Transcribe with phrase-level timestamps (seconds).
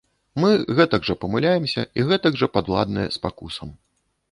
[0.43, 0.47] Мы
[0.79, 3.79] гэтак жа памыляемся і гэтак жа падуладныя спакусам.